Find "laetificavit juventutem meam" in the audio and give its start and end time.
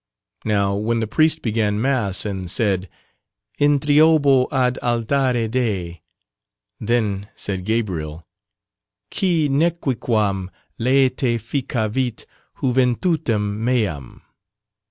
10.79-14.23